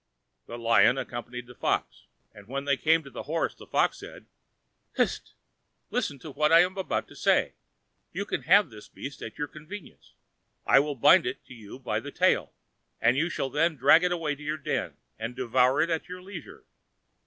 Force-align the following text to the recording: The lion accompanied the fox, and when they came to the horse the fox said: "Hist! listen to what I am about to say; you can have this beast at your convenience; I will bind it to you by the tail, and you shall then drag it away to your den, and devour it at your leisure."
The 0.47 0.57
lion 0.57 0.97
accompanied 0.97 1.45
the 1.45 1.53
fox, 1.53 2.07
and 2.33 2.47
when 2.47 2.65
they 2.65 2.75
came 2.75 3.03
to 3.03 3.11
the 3.11 3.21
horse 3.29 3.53
the 3.53 3.67
fox 3.67 3.99
said: 3.99 4.25
"Hist! 4.95 5.35
listen 5.91 6.17
to 6.17 6.31
what 6.31 6.51
I 6.51 6.61
am 6.61 6.75
about 6.75 7.07
to 7.09 7.15
say; 7.15 7.53
you 8.11 8.25
can 8.25 8.41
have 8.41 8.71
this 8.71 8.87
beast 8.89 9.21
at 9.21 9.37
your 9.37 9.47
convenience; 9.47 10.15
I 10.65 10.79
will 10.79 10.95
bind 10.95 11.27
it 11.27 11.45
to 11.45 11.53
you 11.53 11.77
by 11.77 11.99
the 11.99 12.09
tail, 12.09 12.51
and 12.99 13.15
you 13.15 13.29
shall 13.29 13.51
then 13.51 13.75
drag 13.75 14.03
it 14.03 14.11
away 14.11 14.33
to 14.33 14.41
your 14.41 14.57
den, 14.57 14.97
and 15.19 15.35
devour 15.35 15.81
it 15.81 15.91
at 15.91 16.09
your 16.09 16.23
leisure." 16.23 16.65